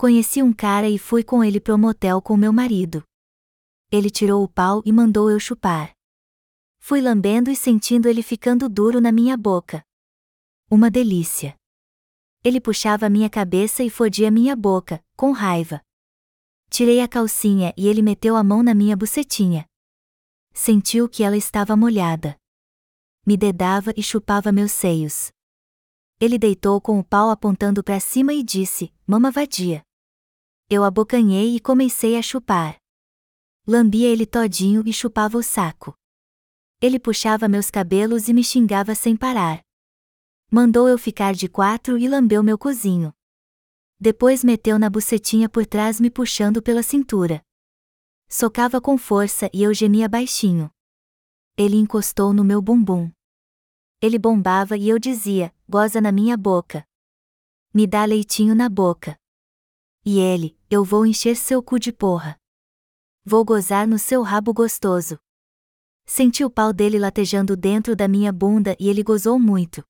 [0.00, 3.02] Conheci um cara e fui com ele pro motel com meu marido.
[3.90, 5.92] Ele tirou o pau e mandou eu chupar.
[6.78, 9.82] Fui lambendo e sentindo ele ficando duro na minha boca.
[10.70, 11.56] Uma delícia.
[12.44, 15.80] Ele puxava minha cabeça e fodia minha boca, com raiva.
[16.70, 19.66] Tirei a calcinha e ele meteu a mão na minha bucetinha.
[20.54, 22.36] Sentiu que ela estava molhada.
[23.26, 25.32] Me dedava e chupava meus seios.
[26.20, 29.87] Ele deitou com o pau apontando para cima e disse: Mama vadia.
[30.70, 32.78] Eu abocanhei e comecei a chupar.
[33.66, 35.94] Lambia ele todinho e chupava o saco.
[36.78, 39.62] Ele puxava meus cabelos e me xingava sem parar.
[40.50, 43.14] Mandou eu ficar de quatro e lambeu meu cozinho.
[43.98, 47.42] Depois meteu na bucetinha por trás me puxando pela cintura.
[48.28, 50.70] Socava com força e eu gemia baixinho.
[51.56, 53.10] Ele encostou no meu bumbum.
[54.02, 56.86] Ele bombava e eu dizia: goza na minha boca.
[57.72, 59.18] Me dá leitinho na boca.
[60.10, 62.40] E ele: eu vou encher seu cu de porra.
[63.26, 65.18] Vou gozar no seu rabo gostoso.
[66.06, 69.84] Senti o pau dele latejando dentro da minha bunda e ele gozou muito.